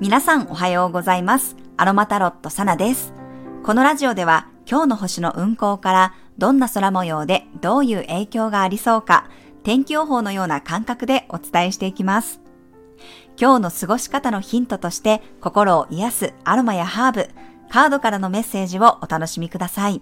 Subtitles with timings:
[0.00, 1.56] 皆さんおはようございます。
[1.76, 3.12] アロマタロットサナです。
[3.64, 9.28] このラジオでは今日の星の運行からどんな空模様でどういう影響がありそうか、
[9.64, 12.40] 天気予報のような感覚でお伝えしていきます。
[13.36, 17.28] 今日の過ごし方のヒントとして心を癒すアロマやハーブ、
[17.68, 20.00] カードからのメッセージをお楽しみください。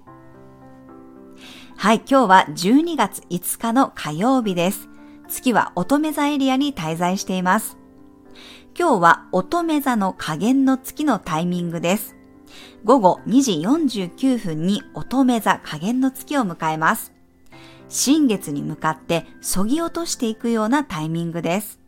[1.78, 4.90] はい、今日は12月5日の火曜日です。
[5.26, 7.78] 月は乙女座エリアに滞在しています。
[8.79, 12.14] 今日は乙女座の加減の月のタイミングです。
[12.85, 13.52] 午後2時
[14.07, 17.14] 49分に乙女座加減の月を迎えます。
[17.89, 21.80] 新月に向かって削ぎ落としていくようなタイミングです。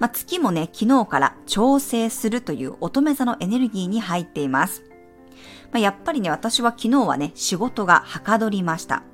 [0.00, 4.82] まあ、月もね、昨日から調整するという乙女座のエネルギーに入っています。
[5.70, 9.04] まあ、やっぱりね、私は昨日はね、仕事がはかどりました。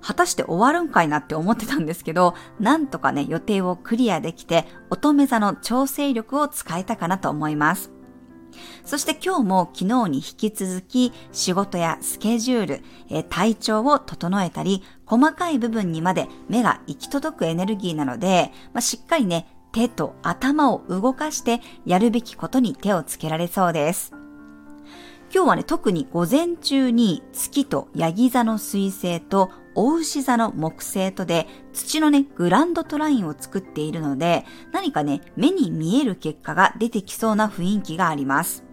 [0.00, 7.90] 果たして終わるんかいなって思ってたんですけど、なんとかね、予定をクリアできて、乙女座の調整力を使えたかなと思います。
[8.84, 24.12] そして今日も昨日に引き続き仕事やスケジュール、え体調を整えたり、細かい部分にまで目が行き届くエネルギーなので、まあ、しっかりね、手と頭を動かしてやるべきことに手をつけられそうです。
[25.32, 38.64] 今日はね、特に午前中に月とヤギ座の水星とお牛座の木星とで土のね、グランドトラインを作っているので、何かね、目に見える結果が出てきそうな雰囲気があります。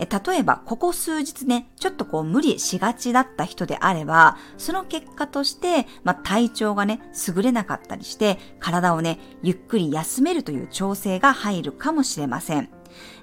[0.00, 12.70] え例えば、ここ数日ね、ちょっとこう無理しがちだった人であれば、その結果として、まあ、体調がね、優れなかったりして、体をね、ゆっくり休めるという調整が入るかもしれません。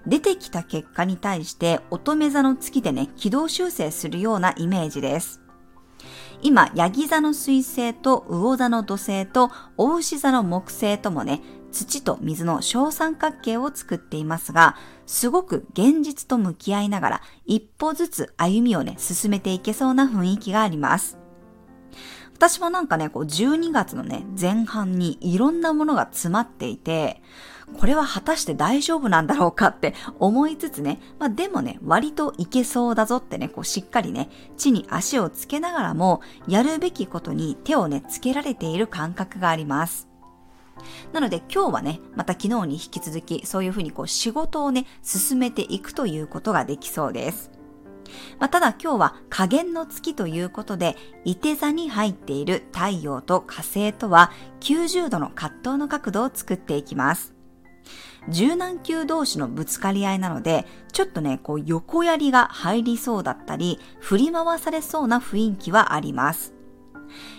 [0.08, 5.42] 出てきた結果に対して乙女座の月でね、軌道修正するようなイメージです。
[6.42, 21.18] 今、ヤギ座の水星と魚座の土星と大牛座の木星ともね、土と水の小三角形を作っていますが、すごく現実と向き合いながら一歩ずつ歩みをね、進めていけそうな雰囲気があります。
[22.34, 27.22] 私もなんかね、こう12月のね、前半にいろんなものが詰まっていて、
[27.78, 40.10] これは果たして大丈夫なんだろうかって思いつつね、まあでもね、割といけそうだぞってね、こうしっかりね、地に足をつけながらも、やるべきことに手をね、つけられている感覚があります。
[41.14, 47.52] なので今日はね、また昨日に引き続き、そういうふうにこう仕事をね、進めていくということができそうです。
[48.40, 54.32] まあ、ただ今日は加減の月ということで、伊手座に入っている太陽と火星とは
[54.62, 57.39] 90度の葛藤の角度を作っていきます。
[58.30, 66.54] 柔軟球同士のぶつかり合いなので、ちょっとね、こう横槍が入りそうだったり、振り回されそうな雰囲気はあります。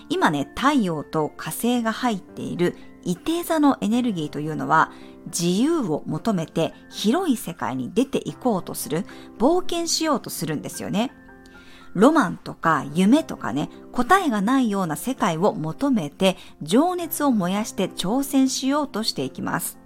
[0.09, 4.91] 今ね、太陽と火星が入っている伊手座のエネルギーというのは、
[5.27, 9.07] 自由を求めて広い世界に出ていこうとする、
[9.39, 11.13] 冒険しようとするんですよね。
[11.95, 19.80] ロマンとか夢とかね、答えがないような世界を求めて情熱を燃やして挑戦しようとしていきます。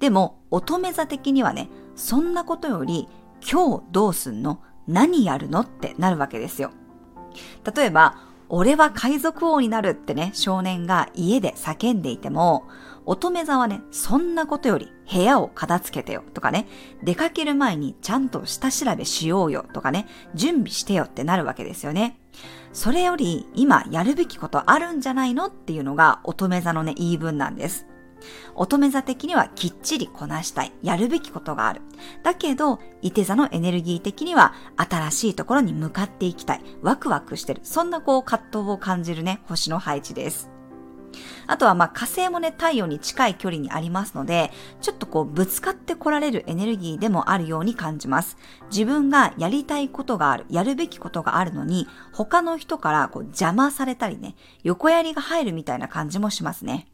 [0.00, 3.08] でも乙女座的にはね、そんなことより
[3.40, 4.60] 今日どうすんの？
[4.86, 5.60] 何やるの？
[5.60, 6.70] ってなるわけですよ。
[7.74, 12.64] 例えば、俺は海賊王になるってね、少年が家で叫んでいても、
[13.06, 16.66] 乙女座はね、そんなことより部屋を片付けてよとかね、
[17.02, 22.18] 出かける前にちゃんと下調べしようよとかね、準備してよってなるわけですよね。
[22.72, 25.46] それより今やるべきことあるんじゃないの？
[25.46, 27.86] っていうのが乙女座のね、言い分なんです。
[28.54, 30.72] 乙女座的にはきっちりこなしたい。
[30.82, 31.82] やるべきことがある。
[32.22, 36.62] だけど、伊手座のエネルギー的には新しいところに向かっていきたい。
[36.82, 37.60] ワクワクしてる。
[37.64, 40.50] そんなこう葛藤を感じるね、星の配置です。
[41.46, 48.36] あとはまあ火星もね、太陽に近い距離にありますので、ちょっとこうぶつかってこられるエネルギーでもあるように感じます。
[48.70, 56.88] 自分がやりたいことがある、やるべきことがあるのに、他の人からこう邪魔されたりね、横やりが入るみたいな感じもしますね。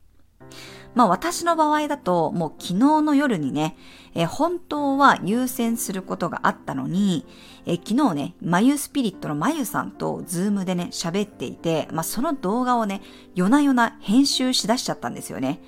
[0.94, 3.76] まあ私の場合だと、もう昨日の夜にね、
[4.14, 7.26] えー本当は優先することがあったのに、
[7.66, 13.02] えー昨日ね、マユスピリットのマユさんとズームでね、喋っていて、まあその動画をね、
[13.34, 15.60] 夜な夜な編集しだしちゃったんですよね。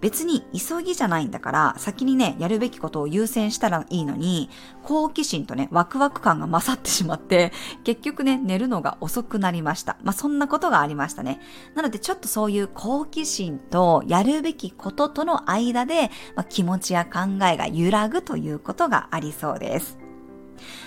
[0.00, 4.48] 別に急ぎじゃないんだから、先にね、やるべきことを優先したらいいのに、
[4.82, 7.52] 好奇心とね、ワクワク感が勝ってしまって、
[7.84, 9.96] 結局ね、寝るのが遅くなりました。
[10.02, 11.40] まあ、そんなことがありましたね。
[11.74, 19.98] なので、ちょっとそういう好奇心とやるべきこととの間で、まあ、気持ちや考えが揺らぐということがありそうです。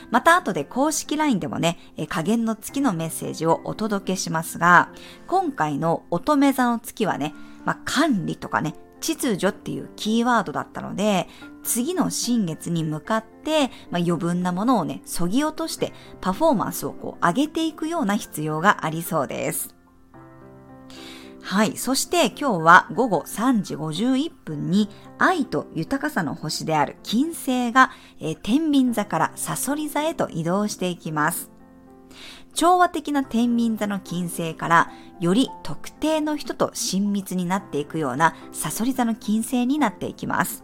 [0.10, 1.78] また後で公式 LINE でもね、
[2.10, 4.90] 加減の月のメッセージをお届けしますが、
[5.28, 11.28] 今回の乙女座の月はね、まあ、管理とかね、秩序っていうキーワードだったので、
[11.64, 19.76] 次の新月に向かって、まあ、余分なものをね、そぎ落としてパフォーマンスをこう上げていくような必要がありそうです。
[21.42, 21.76] はい。
[21.76, 31.52] そして今日は午後3時51分に愛と豊かさの星である金星が、えー、天秤座からサソリ座へと移動していきます。
[32.54, 40.64] 調和的な天秤座の金星からより特定の人と親密になっていくようなサソリ座の金星になっていきます。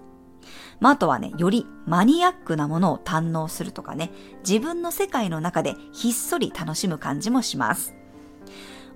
[0.80, 4.12] まあ、あとはね、よりマニアックなものを堪能するとかね、
[4.48, 7.97] 自分の世界の中でひっそり楽しむ感じもします。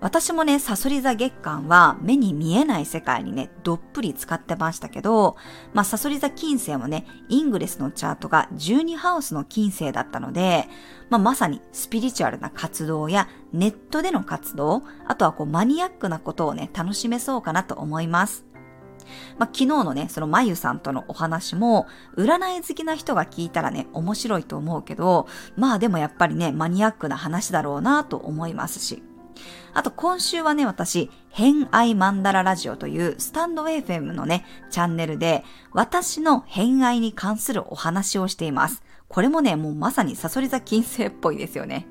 [0.02, 5.38] 私もね、サソリ座月間は目に見えない世界にね、どっぷり使ってましたけど、
[5.74, 10.68] まあ、サソリ座金星もね、イングレスのチャートが12ハウスの金星だったので、
[11.12, 18.46] まあ、まさにスピリチュアルな活動やネットでの活動、あとはこうマニアックなことをね、楽しめそうかなと思います。
[19.38, 21.86] まあ、昨日のね、そのまゆさんとのお話も、
[22.18, 29.04] 占い好きな人が聞いたらね、面白いと思うけど、まあでもやっぱりね、マニアックな話だろうなと思いますし。
[29.74, 38.84] あと今週はね、私、偏愛マンダララジオというスタンド FM のね、チャンネルで、私の偏愛に関するお話をしています。
[39.08, 41.88] これもね、もうまさにサソリ座金星っぽいですよね。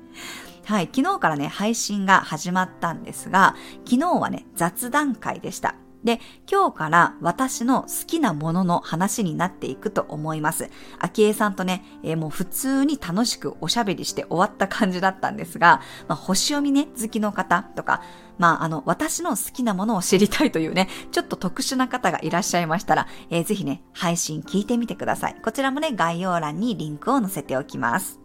[0.65, 3.55] はい、昨日からね、配信が始まったんですが、
[3.85, 5.75] 昨日はね、雑談会でした。
[6.03, 6.19] で、
[6.51, 10.69] 今日から私の好きなものの話になっていくと思います。
[10.99, 18.01] 秋江さんとね、えー、もう普通に楽しくおしゃべりして終わった感じだったんですが、まあ、星読みね、好きの方とか、
[18.37, 25.35] まあ、あの、私の好きなものを知りたいというね、ちょっと特殊な方がいらっしゃいましたら、えー、ぜひね、配信聞いてみてください。
[25.43, 28.19] こちらもね、概要欄にリンクを載せておきます。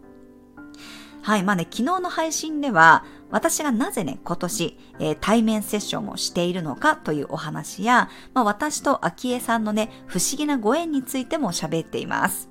[1.21, 12.49] はい、まあね、昨日の配信では、私がなぜね、今年、えー、対面セッションをしているのかというお話や、まあ、私と昭恵さんのね、不思議なご縁についても喋っています。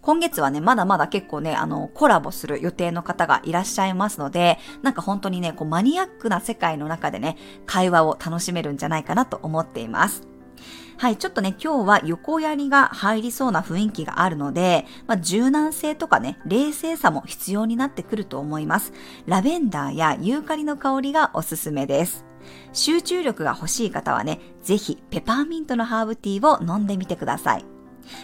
[0.00, 7.36] 今月はね、まだまだ結構ね、あの、コラボする予定の方がいらっしゃいますので、なんか本当にね、こうマニアックな世界の中でね、
[7.66, 10.31] 会話を楽しめるんじゃないかなと思っています。
[10.98, 18.92] はい、ちょっとね、今日は横やりが入りそうな雰囲気があるので、まあ、柔軟性とかね、冷静さも必要になってくると思います。
[19.26, 22.24] ラベンダーやユーカリの香りがおすすめです。
[22.72, 27.71] 集中力が欲しい方はね、ぜひペパーミントのハーブティーを飲んでみてください。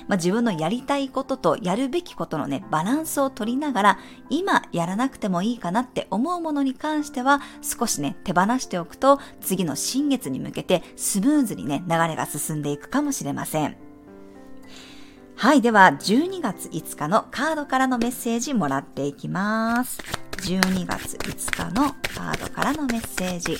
[0.07, 3.99] まあ、自分のやりたいこととやるべきことのね、バランスを取りながら、
[4.31, 13.77] 今やらなくてもいいかなって思うものに関しては、少しね、手放しておくと、次の新月に向けてスムーズにね、流れが進んでいくかもしれません。
[15.37, 15.63] はい。
[15.63, 20.01] では、12月5日のカードからのメッセージもらっていきます。
[20.39, 23.57] 12月5日のカードからのメッセージ。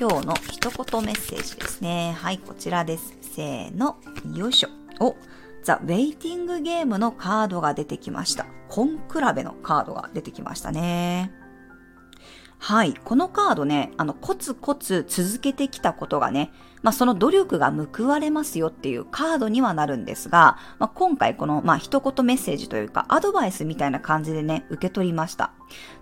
[0.00, 2.16] 今日の一言メッセージですね。
[2.18, 3.14] はい、こちらです。
[3.20, 3.98] せーの、
[4.34, 4.83] よいしょ。
[5.00, 5.16] お、
[5.62, 8.46] ザ・ウェイティングゲームのカードが出てきました。
[8.68, 11.43] コンクラベのカードが出てきましたね。
[12.66, 12.94] はい。
[12.94, 16.50] このカードね、あの、コツコツ続けてきたことがね、
[16.80, 25.52] まあ、その努力が報われますよっていうカードにはなるんですが、まあ、今回この、まあ、一言メッセージというか、アドバイスみたいな感じでね、受け取りました。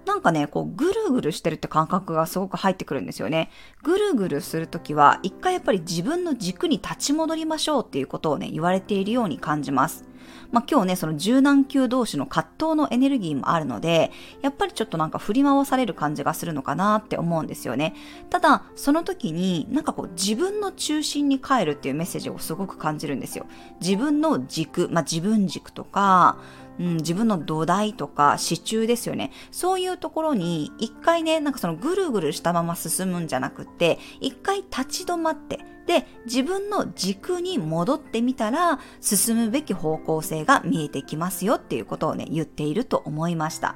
[0.06, 3.50] なんかね、こう、ぐるぐるしてるって感覚がすごく入ってくるんですよね。
[3.82, 10.04] ぐるぐるするときは、一回やっぱり自分の軸に立ち戻りましょうっていうことをね、言われているように感じます。
[10.50, 14.10] まあ、今日ね、その柔軟球同士の葛藤のエネルギーもあるので、
[14.42, 17.94] やっぱりちょっとなんか振り回される感じがするのかなって思うんですよね。
[18.30, 23.46] ただ、その時になんかこう自分の中心に帰るっていうメッセージをすごく感じるんですよ。
[23.80, 26.38] 自分の軸、まあ、自分軸とか、
[26.78, 29.30] うん、自分の土台とか支柱ですよね。
[29.50, 43.74] そういうところに一回ね、なんかそのぐるぐるしたまま進むんじゃなくて、一回立ち止まって、で、自分の軸に戻ってみたら、進むべき方向性が見えてきますよっていうことをね、言っていると思いました。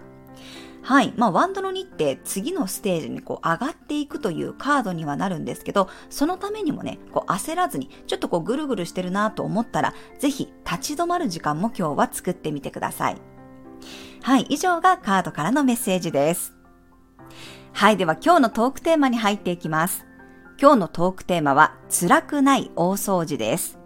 [0.82, 1.12] はい。
[1.16, 13.16] まあ、ワンドの2って次のステージにこう上がっていくというカードにはなるんですけど、そのためにもね、こう焦らずに、ちょっとこうぐるぐるしてるなと思ったら、ぜひ立ち止まる時間も今日は作ってみてください。
[14.22, 14.42] はい。
[14.42, 16.54] 以上がカードからのメッセージです。
[17.72, 17.96] はい。
[17.96, 20.05] では今日のトークテーマに入っていきます。
[20.58, 23.78] 今日のトークテーマは、辛くない大掃除です。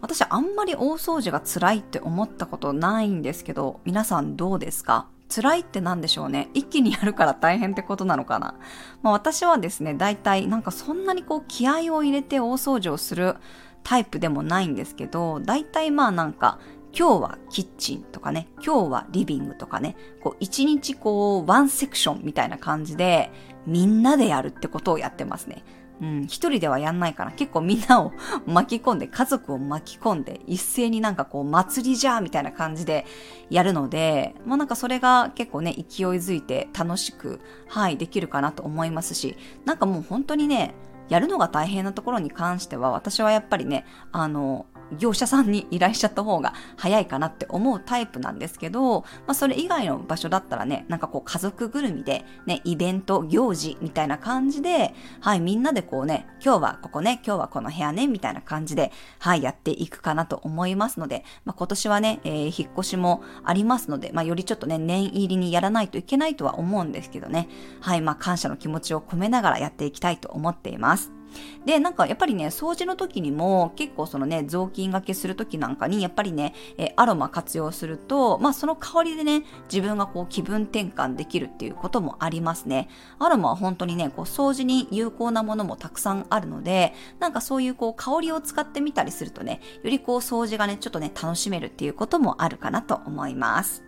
[0.00, 5.06] 私あんまり大掃除が辛いって思ったことないんですけど、皆さんどうですか？
[5.28, 6.48] 辛いって何でしょうね。
[6.54, 8.54] 一気にやるから大変ってことなのかな？
[9.02, 13.36] まあ私はですね、大体なんかそんなにこう気合を入れて大掃除をする
[13.82, 16.58] タイプでもないんですけど、大体まあなんか
[16.98, 23.30] 今日はキッチンとかね、今日はリビングとかね、こう一日こうワンセクションみたいな感じで
[23.66, 25.62] みんなでやるってことをやってますね。
[26.00, 28.12] うん、一人ではやんないから、結構みんなを
[28.46, 33.06] 巻き込んで、家族を巻き込んで、一斉になんかこう、祭りじゃーみたいな感じで
[33.48, 40.74] やるので、まあなんかそれが結構ね、勢いづいて楽しく、はい、できるかなと思いますし、なんかもう本当にね、
[41.08, 44.66] やるのが大変なところに関しては、私はやっぱりね、あの、
[44.98, 67.48] 業者さんに依頼しちゃった方が早いかなって思うタイプなんですけど、まあそれ以外の場所だったらね、なんかこう家族ぐるみでね、イベント、行事みたいな感じで、はい、みんなでこうね、今日はここね、今日はこの部屋ね、みたいな感じで、はい、やっていくかなと思いますので、まあ今年はね、えー、引っ越しもありますので、まあよりちょっとね、念入りにやらないといけないとは思うんですけどね、
[67.80, 71.15] はい、まあ感謝の気持ちを込めながらやっていきたいと思っています。
[71.64, 82.88] で、なんかやっぱりね、掃除の時にも結構そのね、雑巾がけする時なんかにやっぱりね、えアロマ活用すると、まあその香りでね、自分がこう気分転換できるっていうこともありますね。
[83.18, 93.85] アロマは本当にね、こう掃除に有効なものもたくさんあるので、なんかそういうこう香りを使ってみたりするとね、よりこう掃除がね、ちょっとね、楽しめるっていうこともあるかなと思います。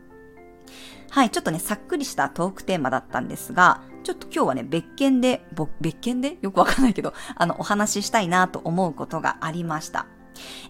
[1.11, 5.45] はい、ちょっとね、さっくりしたトークテーマだったんですが、ちょっと今日はね、別件で、
[5.81, 6.39] 別件で？
[6.41, 10.07] よくわかんないけど、あの、お話ししたいなと思うことがありました。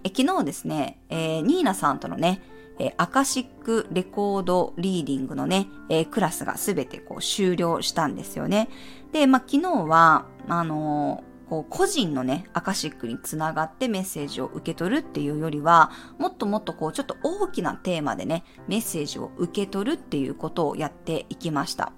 [0.03, 2.41] え昨日ですね、えー、ニーナさんとのね、
[2.79, 8.69] えー、アカシックレコードリーディングのね、えー、クラスがすべてこう終了したんですよね。
[9.13, 21.93] で、まあ、昨日は、あの、こう個人のね、アカシックにつながってメッセージを受け取るっていうよりは、もっともっとこうちょっと大きなテーマでね、メッセージを受け取るっていうことをやっていきました。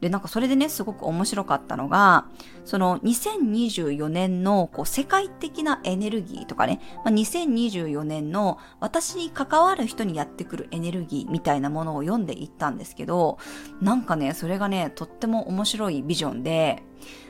[0.00, 2.26] で、なんかそれでね、すごく面白かったのが、
[2.64, 13.38] その2024年のこう世界的なエネルギーとかね、まあ、2024年の私に関わる人にやってくるエネルギーみたいなものを読んでいったんですけど、
[13.80, 16.82] なんかね、それがね、とっても面白いビジョンで、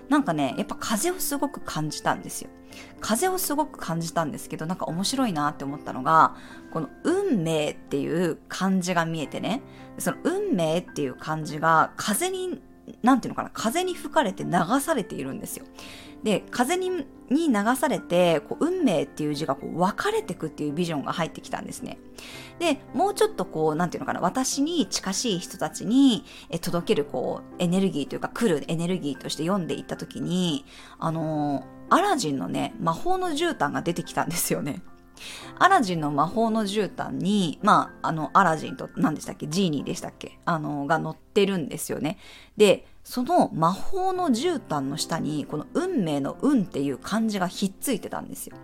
[0.08, 2.50] なんかね、やっぱ風をすごく感じたんですよ。
[3.00, 6.36] 風をすごく感じたんですけど、なんか面白いなって思ったのが、
[6.72, 9.62] この運命っていう漢字が見えてね、
[9.98, 12.60] その運命っていう漢字が風に、
[13.02, 14.50] なんていうのかな、風に吹かれて流
[14.80, 15.64] されているんですよ。
[16.22, 21.98] で、風にに流されて、こう運命っていう字がこう分かれてくっていうビジョンが入ってきたんですね。
[22.58, 26.24] で、もうちょっとこう、なんていうのかな、私に近しい人たちに
[26.60, 30.64] 届けるこう、エネルギーというか来るエネルギーとして読んでいったときに、
[30.98, 34.82] あのー、アラジンのね、魔法の絨毯が出てきたんですよね。
[35.58, 39.46] アラジンの魔法の絨毯に、まあ、あの、アラジンと何でしたっけ？
[39.48, 40.38] ジーニーでしたっけ？
[40.46, 42.16] あの、が乗ってるんですよね。
[42.56, 48.56] で、その魔法の絨毯の下に、この運命の運っていう漢字がひっついてたんですよ。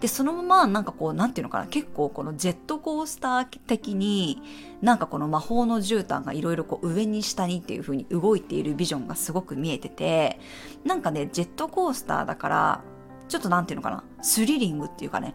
[0.00, 4.42] で、そのままなんかこう、なんていうのかな、結構このジェットコースター的に、
[4.82, 10.40] なんかこの魔法の絨毯がいろいろこう上に下にっていう風に動いているビジョンがすごく見えてて、
[10.84, 12.84] なんかね、ジェットコースターだから、
[13.28, 15.34] ちょっとなんていうのかな、スリリングっていうかね、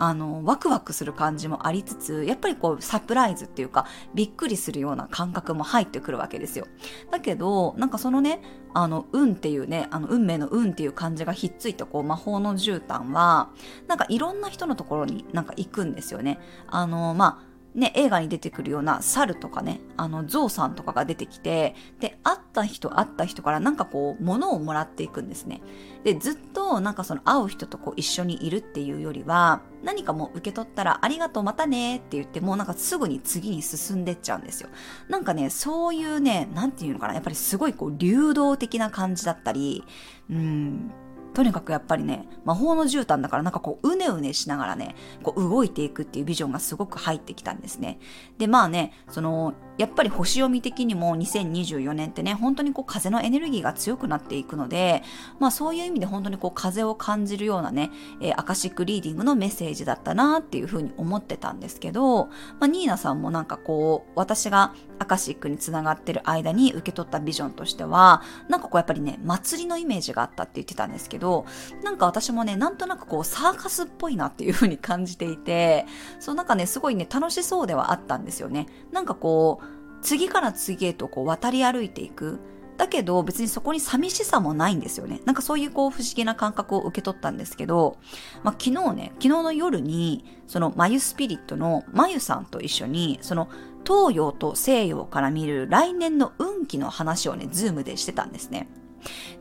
[0.00, 6.66] あの、ワクワクする感じもありつつ、やっぱりこう、サプライズっていうか、びっくりするような感覚も入ってくるわけですよ。
[7.10, 8.40] だけど、なんかそのね、
[8.72, 13.50] あの、運っていうね、あの、運命の運っていう感じがひっついたこう、魔法の絨毯は、
[13.88, 16.38] なんかいろんな人のところになんか行くんですよね。
[16.68, 25.62] あの、まあ、ね、映画に出てくるような猿とかね、あの、ゾウさんとかが出てきて、で、会った人会った人からなんかこう、物をもらっていくんですね。
[26.02, 34.68] で、ずっとなんかその会う人とこう一緒にいるっていうよりは、何かもう受け取ったらありがとうまたねって言ってもうなんかすぐに次に進んでっちゃうんですよ。
[35.08, 39.84] なんかね、そういうね、なんていうのかな、やっぱりすごいこう流動的な感じだったり、
[40.28, 40.90] うん、
[41.34, 47.98] とにかくやっぱりね、魔法の絨毯だからなんかこう、うねうねしながらね、こう動いていくっていうビジョンがすごく入ってきたんですね。
[48.38, 55.02] で、まあね、その、やっぱり星読み的にも2024年ってね、本当にこう風のエネルギーが強くなっていくので、
[55.38, 62.32] まあそういう意味で本当にこう風を感じるようなね、えー、アカシックリーディングのメッセージだったなっていうふうに思ってたんですけど、ま
[62.62, 71.46] あニーナさんもなんかこう、私がアカシックにつながってる間に受け取ったビジョンとしては、なんかこうやっぱりね、祭りのイメージがあったって言ってたんですけど、ど
[71.84, 75.86] なんか私もね、なんとなくこうサーカスっぽいなっていう風に感じていて、
[76.18, 78.66] そうなんかね、すごいね、楽しそうではあったんですよね。
[78.90, 79.64] なんかこう、
[80.02, 82.40] 次から次へとこう渡り歩いていく。
[82.80, 85.20] だけど別にそこに寂しさもないんですよね。
[85.26, 87.98] なんかそういうこう不思議な感覚を受け取ったんですけど、
[88.42, 93.50] まあ、昨日ね、昨日の夜に、その眉スピリットの眉さんと一緒に、その
[93.86, 98.66] 東洋と西洋から見る来年の運気の話をね、ズームでしてたんですね。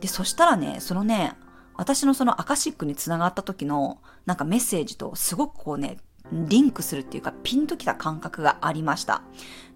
[0.01, 1.33] で、そしたらね、そのね、
[1.79, 5.95] 私のそのアカシックにつながった時のなんかメッセージとすごくこうね、
[6.31, 9.23] リンクするっていうか、ピンときた感覚がありました。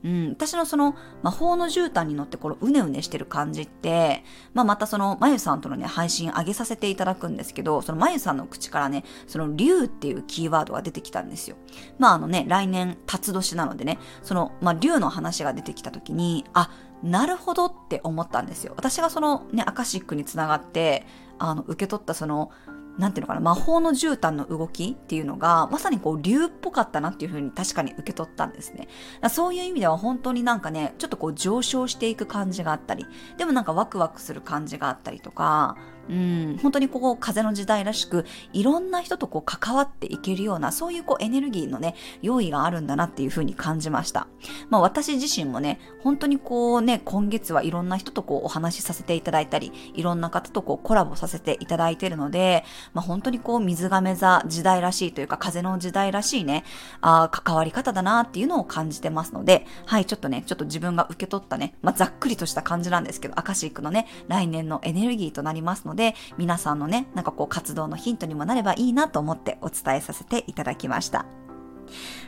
[0.03, 11.55] うん、私のその魔法の絨毯に乗ってこのうねうねしてる感じって、まあ、またそのまゆさんとのね、配信上げさせていただくんですけど、そのまゆさんの口からね、その竜っていうキーワードが出てきたんですよ。
[11.99, 16.69] まああのね、来年、辰年なのでね、その、まあ竜の話が出てきた時に、あ、
[17.01, 18.73] なるほどって思ったんですよ。
[18.75, 21.05] 私がそのね、アカシックにつながって、
[21.39, 22.51] あの、受け取ったその、
[22.97, 28.87] なんていうのかな、魔法の絨毯の動きっていうのが、まさにこう、竜っぽかったなっていうふうに確かに受け取ったんですね。
[29.29, 33.05] そういう意味では本当になんかね、ちょっとこう上昇していく感じがあったり、
[33.37, 35.75] でもなんかワクワクする感じがあったりとか、
[36.09, 44.27] うん、本当にここ風の時代らしく、いろんな人とこう関わっていけるような、そういうこうエネルギーのね、用意があるんだなっていうふうに感じました。
[44.69, 56.63] まあ私自身もね、本当にこうね、今月はいろんな人とこうお話しさせていただいたり、いろんな方とこうコラボさせていただいてるので、まあ本当にこう水亀座時代らしいというか風の時代らしいね、
[57.01, 71.25] あ関わり方だなっていうのを感じてますので、はい、ちょっとね、ちょっと自分が受け取ったね、まあざっくりとした感じなんですけど、アカシックのね、来年のエネルギーとなりますので、ので、皆さんのね、なんかこう活動のヒントにもなればいいなと思ってお伝えさせていただきました。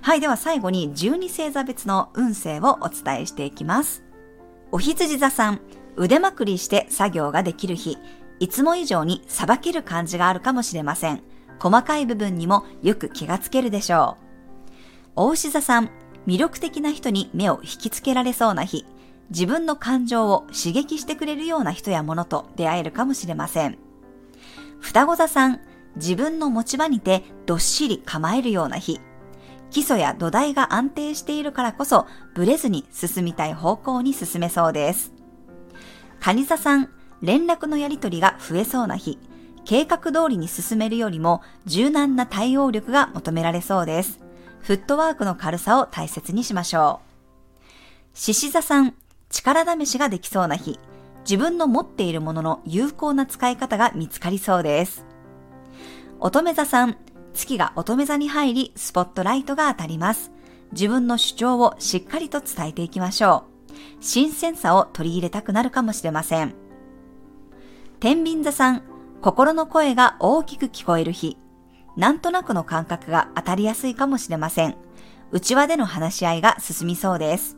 [0.02, 4.04] はい、では最後に12星座別の運勢をお伝えしていきます。
[4.72, 5.62] お羊座さん、
[5.96, 7.98] 腕まくりして作業ができる日、
[8.40, 11.24] いつも以上にさばける感じがあるかもしれません。
[11.60, 14.26] 細かい部分にもよく気がつけるでしょう。
[15.16, 15.90] お牛座さん、
[16.28, 18.86] 魅力的な人に目を引きつけられそうな日、
[19.30, 23.78] 自分の感情を刺激してくれるような人やものと出会えるかもしれません。
[24.80, 25.62] 双子座さん、
[25.96, 29.00] 自分の持ち場にてどっしり構えるような日。
[29.72, 35.12] 基礎や土台が安定しているからこそ、ブレずに進みたい方向に進めそうです。
[36.20, 36.90] 蟹座さん、
[37.22, 39.18] 連絡のやりとりが増えそうな日。
[39.66, 44.20] 計画通りに進めるよりも柔軟な対応力が求められそうです。
[44.62, 47.68] フットワークの軽さを大切にしましょう。
[48.14, 48.94] 獅子座さん、
[49.30, 50.80] 力試しができそうな日、
[51.22, 55.06] 自分の持っているものの有効な使い方が見つかりそうです。
[56.20, 56.98] 乙女座さん、
[57.34, 60.32] 月が乙女座に入り、スポットライトが当たります。
[60.72, 63.74] 自分の主張をしっかりと伝えていきましょう。
[64.02, 66.54] 新鮮さを取り入れたくなるかもしれません。
[68.00, 68.84] 天秤座さん、
[69.22, 71.38] 心の声が大きく聞こえる日。
[71.98, 74.76] なんとなくの感覚が当たりやすいかもしれません。
[75.32, 77.58] 内輪での話し合いが進みそうです。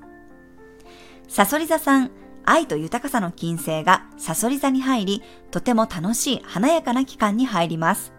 [1.38, 2.10] サソリ座さん、
[2.45, 8.12] 愛と豊かさの金星がサソリ座に入り、とても楽しい華やかな期間に入ります。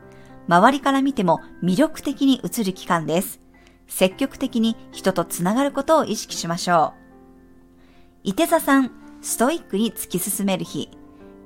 [0.47, 3.41] 周りから見ても魅力的に映る期間です。
[3.89, 8.21] 積極的に人とつながることを意識しましょう。
[8.23, 10.89] 伊手座さん、ストイックに突き進める日。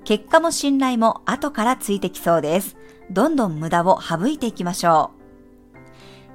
[0.04, 2.76] 結果も信頼も後からついてきそうです。
[3.10, 5.12] どんどん無駄を省いていきましょ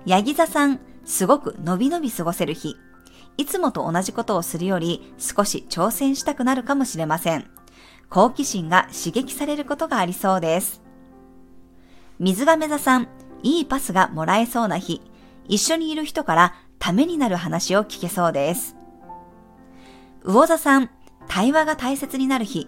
[0.08, 0.10] う。
[0.10, 2.76] ヤギ座さん、すごく伸び伸び過ごせる日。
[3.38, 7.50] いつもと同じことをするより少し挑戦したくなるかもしれません。
[8.10, 10.82] 好奇心が刺激されることがありそうです。
[12.20, 13.08] 水亀座さん、
[13.44, 15.02] いいパスがもらえそうな日、
[15.48, 18.76] 一緒にいる人からためになる話を聞けそうです。
[20.24, 20.90] 魚座さん、
[21.28, 22.68] 対話が大切になる日、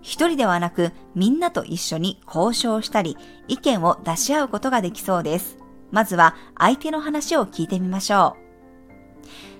[0.00, 3.16] 一人ではなくみんなと一緒に交渉したり
[3.48, 5.56] 意見を出し合うことができそうです。
[5.90, 8.43] まずは相手の話を聞いてみましょう。